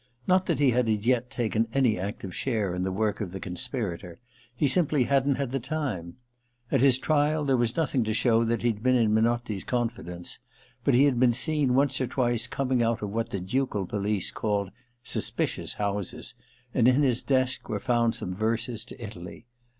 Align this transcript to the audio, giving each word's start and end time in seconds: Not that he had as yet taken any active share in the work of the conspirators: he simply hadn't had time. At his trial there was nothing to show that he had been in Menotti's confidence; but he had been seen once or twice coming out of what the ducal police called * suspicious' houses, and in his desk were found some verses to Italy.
Not 0.25 0.47
that 0.47 0.57
he 0.57 0.71
had 0.71 0.89
as 0.89 1.05
yet 1.05 1.29
taken 1.29 1.67
any 1.75 1.99
active 1.99 2.33
share 2.33 2.73
in 2.73 2.81
the 2.81 2.91
work 2.91 3.21
of 3.21 3.31
the 3.31 3.39
conspirators: 3.39 4.17
he 4.55 4.67
simply 4.67 5.03
hadn't 5.03 5.35
had 5.35 5.63
time. 5.63 6.17
At 6.71 6.81
his 6.81 6.97
trial 6.97 7.45
there 7.45 7.55
was 7.55 7.77
nothing 7.77 8.03
to 8.05 8.13
show 8.15 8.43
that 8.45 8.63
he 8.63 8.69
had 8.69 8.81
been 8.81 8.95
in 8.95 9.13
Menotti's 9.13 9.63
confidence; 9.63 10.39
but 10.83 10.95
he 10.95 11.03
had 11.03 11.19
been 11.19 11.33
seen 11.33 11.75
once 11.75 12.01
or 12.01 12.07
twice 12.07 12.47
coming 12.47 12.81
out 12.81 13.03
of 13.03 13.11
what 13.11 13.29
the 13.29 13.39
ducal 13.39 13.85
police 13.85 14.31
called 14.31 14.71
* 14.91 15.03
suspicious' 15.13 15.73
houses, 15.75 16.33
and 16.73 16.87
in 16.87 17.03
his 17.03 17.21
desk 17.21 17.69
were 17.69 17.79
found 17.79 18.15
some 18.15 18.33
verses 18.33 18.83
to 18.85 18.99
Italy. 18.99 19.45